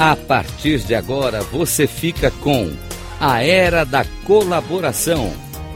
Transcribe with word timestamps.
A 0.00 0.14
partir 0.14 0.78
de 0.78 0.94
agora 0.94 1.42
você 1.42 1.84
fica 1.84 2.30
com 2.30 2.70
A 3.18 3.42
Era 3.42 3.82
da 3.82 4.04
Colaboração 4.24 5.28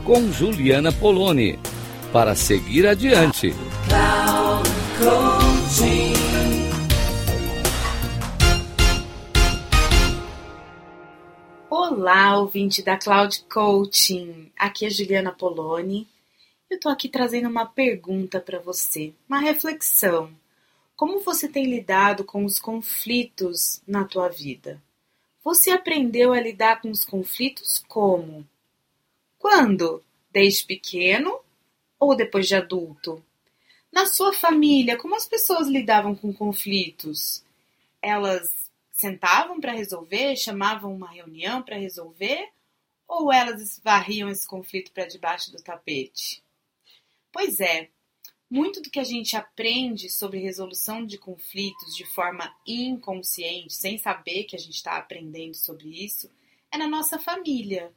com 0.05 0.31
Juliana 0.31 0.93
Poloni 0.93 1.59
para 2.13 2.37
seguir 2.37 2.87
adiante. 2.87 3.53
Olá, 11.69 12.39
ouvinte 12.39 12.81
da 12.81 12.97
Cloud 12.97 13.45
Coaching. 13.53 14.53
Aqui 14.57 14.87
é 14.87 14.91
Juliana 14.91 15.33
Poloni. 15.33 16.07
Eu 16.71 16.79
tô 16.79 16.89
aqui 16.89 17.09
trazendo 17.09 17.49
uma 17.49 17.67
pergunta 17.67 18.39
para 18.39 18.61
você, 18.61 19.13
uma 19.29 19.41
reflexão. 19.41 20.31
Como 21.03 21.19
você 21.19 21.49
tem 21.49 21.65
lidado 21.65 22.23
com 22.23 22.45
os 22.45 22.61
conflitos 22.61 23.83
na 23.85 24.05
tua 24.05 24.29
vida? 24.29 24.81
Você 25.43 25.73
aprendeu 25.73 26.33
a 26.33 26.41
lidar 26.41 26.81
com 26.81 26.93
os 26.93 27.05
conflitos 27.05 27.83
como? 27.89 28.49
Quando? 29.37 30.01
Desde 30.31 30.65
pequeno 30.65 31.41
ou 31.99 32.15
depois 32.15 32.47
de 32.47 32.55
adulto? 32.55 33.21
Na 33.91 34.07
sua 34.07 34.33
família, 34.33 34.97
como 34.97 35.17
as 35.17 35.27
pessoas 35.27 35.67
lidavam 35.67 36.15
com 36.15 36.33
conflitos? 36.33 37.43
Elas 38.01 38.71
sentavam 38.93 39.61
para 39.61 39.73
resolver, 39.73 40.37
chamavam 40.37 40.95
uma 40.95 41.11
reunião 41.11 41.65
para 41.65 41.79
resolver, 41.79 42.49
ou 43.09 43.33
elas 43.33 43.81
varriam 43.83 44.29
esse 44.29 44.47
conflito 44.47 44.93
para 44.93 45.07
debaixo 45.07 45.51
do 45.51 45.61
tapete? 45.61 46.41
Pois 47.33 47.59
é, 47.59 47.89
muito 48.53 48.83
do 48.83 48.91
que 48.91 49.01
a 49.01 49.05
gente 49.05 49.35
aprende 49.35 50.11
sobre 50.11 50.39
resolução 50.39 51.07
de 51.07 51.17
conflitos 51.17 51.97
de 51.97 52.05
forma 52.05 52.55
inconsciente, 52.67 53.73
sem 53.73 53.97
saber 53.97 54.45
que 54.45 54.55
a 54.55 54.59
gente 54.59 54.75
está 54.75 54.99
aprendendo 54.99 55.55
sobre 55.55 55.89
isso, 55.89 56.31
é 56.71 56.77
na 56.77 56.87
nossa 56.87 57.19
família. 57.19 57.91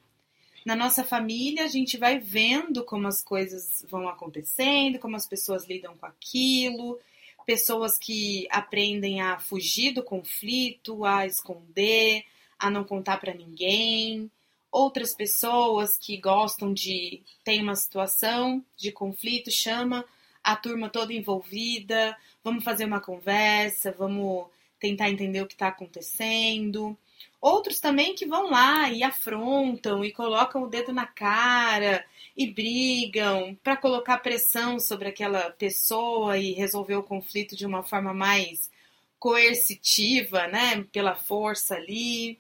Na 0.66 0.74
nossa 0.74 1.04
família, 1.04 1.66
a 1.66 1.68
gente 1.68 1.98
vai 1.98 2.20
vendo 2.20 2.86
como 2.86 3.06
as 3.06 3.22
coisas 3.22 3.86
vão 3.90 4.08
acontecendo, 4.08 4.98
como 4.98 5.18
as 5.18 5.28
pessoas 5.28 5.68
lidam 5.68 5.98
com 5.98 6.06
aquilo, 6.06 6.98
pessoas 7.46 7.98
que 7.98 8.48
aprendem 8.50 9.20
a 9.20 9.38
fugir 9.38 9.92
do 9.92 10.02
conflito, 10.02 11.04
a 11.04 11.26
esconder, 11.26 12.24
a 12.58 12.70
não 12.70 12.86
contar 12.86 13.18
para 13.18 13.34
ninguém, 13.34 14.32
outras 14.72 15.14
pessoas 15.14 15.98
que 15.98 16.16
gostam 16.16 16.74
de 16.74 17.22
tem 17.44 17.62
uma 17.62 17.76
situação 17.76 18.64
de 18.78 18.90
conflito, 18.90 19.52
chama 19.52 20.06
a 20.46 20.56
turma 20.56 20.90
toda 20.90 21.12
envolvida, 21.12 22.16
vamos 22.44 22.64
fazer 22.64 22.86
uma 22.86 23.02
conversa, 23.02 23.92
vamos 23.92 24.46
tentar 24.80 25.10
entender 25.10 25.42
o 25.42 25.48
que 25.48 25.56
está 25.56 25.70
acontecendo. 25.70 26.96
Outros 27.42 27.80
também 27.80 28.14
que 28.14 28.28
vão 28.28 28.52
lá 28.52 28.90
e 28.92 29.04
afrontam 29.04 30.06
e 30.06 30.12
colocam 30.12 30.64
o 30.64 30.68
dedo 30.68 30.94
na 30.94 31.08
cara 31.08 32.06
e 32.38 32.46
brigam 32.46 33.58
para 33.64 33.76
colocar 33.76 34.20
pressão 34.20 34.80
sobre 34.80 35.08
aquela 35.08 35.50
pessoa 35.52 36.38
e 36.38 36.54
resolver 36.54 36.96
o 36.96 37.04
conflito 37.04 37.56
de 37.56 37.66
uma 37.66 37.82
forma 37.82 38.14
mais 38.14 38.70
coercitiva, 39.18 40.46
né, 40.48 40.84
pela 40.92 41.16
força 41.16 41.76
ali, 41.76 42.38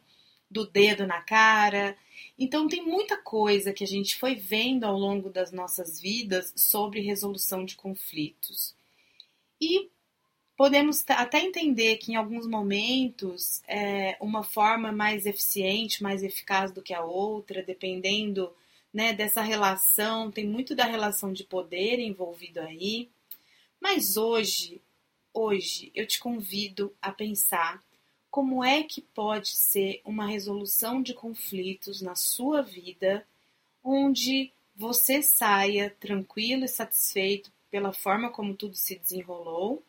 do 0.56 0.66
dedo 0.66 1.06
na 1.06 1.22
cara. 1.22 1.98
Então, 2.39 2.66
tem 2.70 2.81
muita 2.81 3.17
coisa 3.17 3.73
que 3.73 3.84
a 3.84 3.88
gente 3.88 4.16
foi 4.16 4.36
vendo 4.36 4.86
ao 4.86 4.98
longo 4.98 5.30
das 5.30 5.52
nossas 5.52 6.00
vidas 6.00 6.53
sobre 6.56 7.02
resolução 7.02 7.66
de 7.66 7.75
conflitos. 7.75 8.73
E 9.59 9.89
podemos 10.56 11.03
até 11.09 11.42
entender 11.42 11.98
que, 11.98 12.14
em 12.14 12.16
alguns 12.16 12.48
momentos, 12.48 13.61
é 13.67 14.17
uma 14.22 14.44
forma 14.44 14.94
mais 14.94 15.26
eficiente, 15.26 16.02
mais 16.02 16.23
eficaz 16.23 16.71
do 16.71 16.82
que 16.82 16.94
a 16.94 17.04
outra, 17.04 17.61
dependendo 17.61 18.49
né, 18.94 19.11
dessa 19.11 19.42
relação, 19.42 20.32
tem 20.32 20.48
muito 20.48 20.73
da 20.73 20.86
relação 20.86 21.33
de 21.33 21.44
poder 21.44 21.99
envolvido 21.99 22.61
aí. 22.61 23.10
Mas 23.77 24.15
hoje, 24.15 24.82
hoje, 25.33 25.92
eu 25.94 26.08
te 26.08 26.17
convido 26.17 26.95
a 27.02 27.11
pensar 27.11 27.83
como 28.35 28.65
é 28.65 28.83
que 28.83 28.99
pode 28.99 29.55
ser 29.55 30.01
uma 30.03 30.27
resolução 30.27 31.01
de 31.01 31.13
conflitos 31.13 32.01
na 32.01 32.15
sua 32.15 32.61
vida 32.61 33.25
onde 33.81 34.51
você 34.75 35.21
saia 35.21 35.95
tranquilo 36.01 36.65
e 36.65 36.67
satisfeito 36.67 37.49
pela 37.71 37.93
forma 37.93 38.29
como 38.29 38.53
tudo 38.53 38.75
se 38.75 38.97
desenrolou 38.97 39.81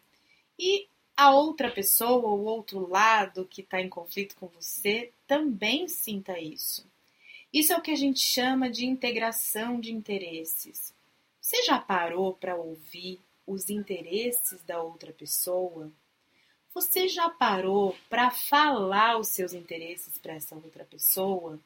e 0.56 0.86
a 1.16 1.32
outra 1.32 1.72
pessoa 1.72 2.24
ou 2.24 2.44
outro 2.44 2.88
lado 2.88 3.46
que 3.46 3.62
está 3.62 3.80
em 3.80 3.88
conflito 3.88 4.36
com 4.36 4.46
você 4.46 5.10
também 5.26 5.88
sinta 5.88 6.38
isso. 6.38 6.86
Isso 7.52 7.72
é 7.72 7.76
o 7.76 7.82
que 7.82 7.90
a 7.90 7.96
gente 7.96 8.20
chama 8.20 8.70
de 8.70 8.86
integração 8.86 9.80
de 9.80 9.92
interesses. 9.92 10.94
Você 11.40 11.64
já 11.64 11.80
parou 11.80 12.32
para 12.32 12.54
ouvir 12.54 13.18
os 13.44 13.68
interesses 13.68 14.62
da 14.62 14.80
outra 14.80 15.12
pessoa? 15.12 15.90
Você 16.76 17.08
já 17.08 17.30
parou 17.30 17.96
para 18.06 18.30
falar 18.30 19.16
os 19.16 19.28
seus 19.28 19.54
interesses 19.54 20.18
para 20.18 20.34
essa 20.34 20.54
outra 20.54 20.84
pessoa? 20.84 21.58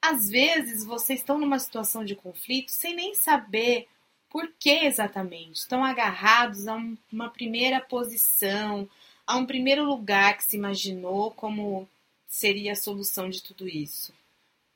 Às 0.00 0.30
vezes 0.30 0.84
vocês 0.84 1.18
estão 1.18 1.40
numa 1.40 1.58
situação 1.58 2.04
de 2.04 2.14
conflito 2.14 2.70
sem 2.70 2.94
nem 2.94 3.16
saber 3.16 3.88
por 4.30 4.46
que 4.60 4.86
exatamente. 4.86 5.56
Estão 5.56 5.84
agarrados 5.84 6.68
a 6.68 6.76
um, 6.76 6.96
uma 7.12 7.30
primeira 7.30 7.80
posição, 7.80 8.88
a 9.26 9.36
um 9.36 9.44
primeiro 9.44 9.84
lugar 9.84 10.36
que 10.36 10.44
se 10.44 10.56
imaginou 10.56 11.32
como 11.32 11.88
seria 12.28 12.74
a 12.74 12.76
solução 12.76 13.28
de 13.28 13.42
tudo 13.42 13.68
isso. 13.68 14.14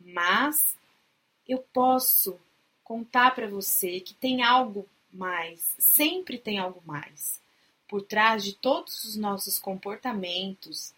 Mas 0.00 0.76
eu 1.48 1.58
posso 1.72 2.36
contar 2.82 3.32
para 3.32 3.46
você 3.46 4.00
que 4.00 4.12
tem 4.12 4.42
algo 4.42 4.88
mais, 5.12 5.76
sempre 5.78 6.36
tem 6.36 6.58
algo 6.58 6.82
mais. 6.84 7.45
Por 7.88 8.02
trás 8.02 8.42
de 8.44 8.52
todos 8.54 9.04
os 9.04 9.16
nossos 9.16 9.58
comportamentos 9.58 10.92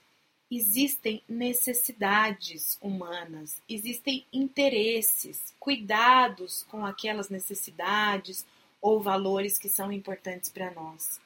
existem 0.51 1.23
necessidades 1.29 2.79
humanas, 2.81 3.61
existem 3.69 4.25
interesses, 4.33 5.55
cuidados 5.61 6.65
com 6.71 6.87
aquelas 6.87 7.29
necessidades 7.29 8.47
ou 8.81 9.01
valores 9.01 9.59
que 9.59 9.69
são 9.69 9.93
importantes 9.93 10.49
para 10.49 10.71
nós. 10.73 11.21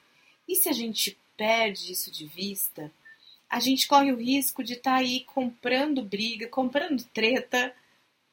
E 0.49 0.57
se 0.57 0.69
a 0.69 0.73
gente 0.73 1.17
perde 1.37 1.93
isso 1.93 2.11
de 2.11 2.27
vista, 2.27 2.91
a 3.49 3.61
gente 3.61 3.87
corre 3.87 4.13
o 4.13 4.17
risco 4.17 4.65
de 4.65 4.73
estar 4.73 4.93
tá 4.93 4.97
aí 4.97 5.21
comprando 5.21 6.03
briga, 6.03 6.49
comprando 6.49 7.05
treta 7.05 7.73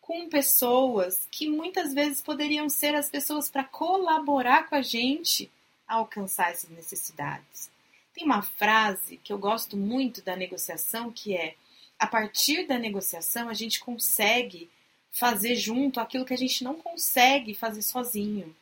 com 0.02 0.28
pessoas 0.28 1.28
que 1.30 1.48
muitas 1.48 1.94
vezes 1.94 2.22
poderiam 2.22 2.68
ser 2.68 2.96
as 2.96 3.10
pessoas 3.10 3.48
para 3.50 3.64
colaborar 3.64 4.68
com 4.68 4.76
a 4.76 4.82
gente 4.82 5.52
a 5.90 5.96
alcançar 5.96 6.52
essas 6.52 6.70
necessidades. 6.70 7.72
Tem 8.14 8.24
uma 8.24 8.44
frase 8.44 9.18
que 9.18 9.34
eu 9.34 9.40
gosto 9.40 9.76
muito 9.76 10.22
da 10.22 10.36
negociação 10.36 11.12
que 11.12 11.36
é: 11.36 11.56
a 11.98 12.06
partir 12.06 12.68
da 12.68 12.78
negociação 12.78 13.50
a 13.50 13.54
gente 13.54 13.80
consegue 13.80 14.70
fazer 15.12 15.56
junto 15.56 16.00
aquilo 16.00 16.26
que 16.26 16.34
a 16.34 16.38
gente 16.38 16.64
não 16.64 16.76
consegue 16.76 17.56
fazer 17.56 17.82
sozinho. 17.82 18.56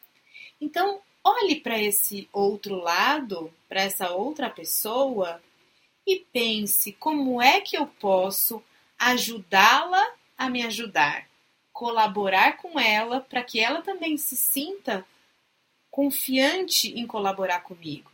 Então, 0.60 1.02
olhe 1.24 1.60
para 1.60 1.78
esse 1.78 2.30
outro 2.32 2.76
lado, 2.76 3.54
para 3.68 3.82
essa 3.82 4.12
outra 4.12 4.50
pessoa 4.50 5.42
e 6.06 6.26
pense 6.32 6.94
como 6.94 7.42
é 7.42 7.60
que 7.60 7.78
eu 7.78 7.86
posso 7.86 8.64
ajudá-la 8.98 10.04
a 10.38 10.50
me 10.50 10.64
ajudar, 10.64 11.28
colaborar 11.74 12.58
com 12.58 12.80
ela 12.80 13.20
para 13.20 13.44
que 13.44 13.60
ela 13.60 13.82
também 13.82 14.18
se 14.18 14.38
sinta 14.38 15.06
confiante 15.98 16.90
em 16.90 17.08
colaborar 17.08 17.62
comigo. 17.62 18.12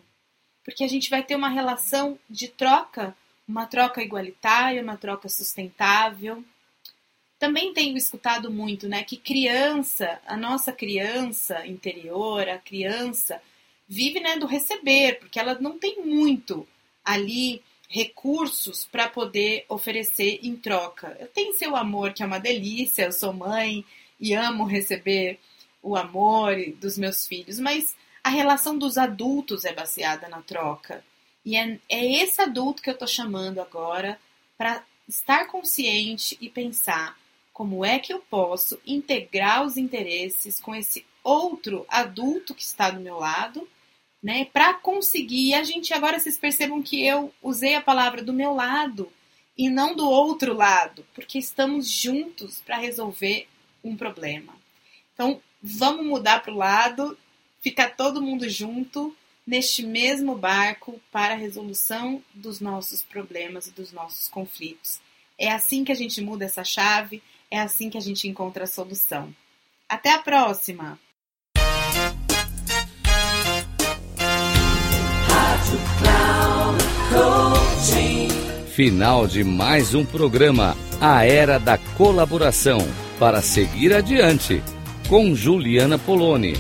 Porque 0.63 0.85
a 0.85 0.87
gente 0.87 1.09
vai 1.09 1.21
ter 1.21 1.35
uma 1.35 1.49
relação 1.49 2.17
de 2.29 2.47
troca, 2.47 3.13
uma 3.45 3.65
troca 3.65 4.01
igualitária, 4.01 4.81
uma 4.81 4.95
troca 4.95 5.27
sustentável. 5.27 6.41
Também 7.37 7.73
tenho 7.73 7.97
escutado 7.97 8.49
muito, 8.49 8.87
né, 8.87 9.03
que 9.03 9.17
criança, 9.17 10.21
a 10.25 10.37
nossa 10.37 10.71
criança 10.71 11.67
interior, 11.67 12.47
a 12.47 12.57
criança 12.57 13.41
vive, 13.85 14.21
né, 14.21 14.37
do 14.37 14.45
receber, 14.45 15.19
porque 15.19 15.37
ela 15.37 15.55
não 15.59 15.77
tem 15.77 16.05
muito 16.05 16.65
ali 17.03 17.61
recursos 17.89 18.87
para 18.89 19.09
poder 19.09 19.65
oferecer 19.67 20.39
em 20.41 20.55
troca. 20.55 21.17
Eu 21.19 21.27
tenho 21.27 21.53
seu 21.57 21.75
amor, 21.75 22.13
que 22.13 22.23
é 22.23 22.25
uma 22.25 22.39
delícia, 22.39 23.03
eu 23.03 23.11
sou 23.11 23.33
mãe 23.33 23.83
e 24.17 24.33
amo 24.33 24.63
receber 24.63 25.37
o 25.83 25.97
amor 25.97 26.55
dos 26.77 26.97
meus 26.97 27.27
filhos, 27.27 27.59
mas 27.59 27.95
a 28.23 28.29
relação 28.29 28.77
dos 28.77 28.97
adultos 28.97 29.65
é 29.65 29.73
baseada 29.73 30.29
na 30.29 30.41
troca. 30.41 31.03
E 31.45 31.57
é, 31.57 31.77
é 31.89 32.23
esse 32.23 32.41
adulto 32.41 32.81
que 32.81 32.89
eu 32.89 32.93
estou 32.93 33.07
chamando 33.07 33.59
agora 33.59 34.17
para 34.57 34.81
estar 35.07 35.45
consciente 35.47 36.37
e 36.39 36.49
pensar 36.49 37.17
como 37.51 37.83
é 37.83 37.99
que 37.99 38.13
eu 38.13 38.19
posso 38.19 38.79
integrar 38.85 39.63
os 39.63 39.75
interesses 39.75 40.59
com 40.59 40.73
esse 40.73 41.05
outro 41.21 41.85
adulto 41.89 42.55
que 42.55 42.63
está 42.63 42.89
do 42.89 43.01
meu 43.01 43.17
lado, 43.17 43.67
né, 44.21 44.45
para 44.45 44.73
conseguir. 44.73 45.53
A 45.53 45.63
gente 45.63 45.93
agora 45.93 46.17
vocês 46.17 46.37
percebam 46.37 46.81
que 46.81 47.05
eu 47.05 47.31
usei 47.41 47.75
a 47.75 47.81
palavra 47.81 48.23
do 48.23 48.31
meu 48.31 48.53
lado 48.53 49.11
e 49.57 49.69
não 49.69 49.95
do 49.95 50.09
outro 50.09 50.53
lado, 50.53 51.05
porque 51.13 51.37
estamos 51.37 51.89
juntos 51.89 52.61
para 52.61 52.77
resolver 52.77 53.47
um 53.83 53.95
problema. 53.97 54.62
Então, 55.13 55.41
vamos 55.61 56.05
mudar 56.05 56.41
para 56.41 56.53
o 56.53 56.57
lado, 56.57 57.17
ficar 57.61 57.95
todo 57.95 58.21
mundo 58.21 58.49
junto 58.49 59.15
neste 59.45 59.83
mesmo 59.83 60.35
barco 60.35 60.99
para 61.11 61.33
a 61.33 61.37
resolução 61.37 62.21
dos 62.33 62.59
nossos 62.59 63.03
problemas 63.03 63.67
e 63.67 63.71
dos 63.71 63.91
nossos 63.91 64.27
conflitos. 64.27 64.99
É 65.37 65.51
assim 65.51 65.83
que 65.83 65.91
a 65.91 65.95
gente 65.95 66.21
muda 66.21 66.45
essa 66.45 66.63
chave, 66.63 67.21
é 67.51 67.59
assim 67.59 67.89
que 67.89 67.97
a 67.97 68.01
gente 68.01 68.27
encontra 68.27 68.63
a 68.63 68.67
solução. 68.67 69.33
Até 69.87 70.11
a 70.11 70.19
próxima! 70.19 70.99
Final 78.75 79.27
de 79.27 79.43
mais 79.43 79.93
um 79.93 80.03
programa, 80.03 80.75
A 80.99 81.23
Era 81.23 81.59
da 81.59 81.77
Colaboração, 81.77 82.79
para 83.19 83.39
seguir 83.39 83.93
adiante, 83.93 84.63
com 85.07 85.35
Juliana 85.35 85.97
Poloni. 85.97 86.53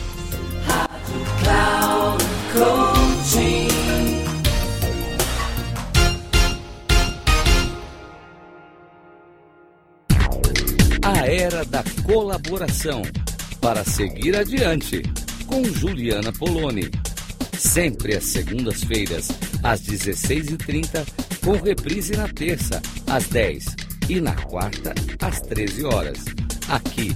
A 11.01 11.27
Era 11.27 11.65
da 11.65 11.83
Colaboração, 12.03 13.01
para 13.59 13.83
seguir 13.83 14.35
adiante, 14.35 15.01
com 15.47 15.63
Juliana 15.63 16.31
Poloni. 16.33 16.89
Sempre 17.57 18.15
às 18.15 18.25
segundas-feiras, 18.25 19.29
às 19.63 19.81
16h30, 19.81 21.05
com 21.43 21.53
reprise 21.53 22.15
na 22.15 22.27
terça, 22.27 22.81
às 23.07 23.27
10 23.27 23.75
e 24.09 24.19
na 24.19 24.35
quarta, 24.35 24.93
às 25.19 25.41
13 25.41 25.85
horas, 25.85 26.25
aqui 26.67 27.15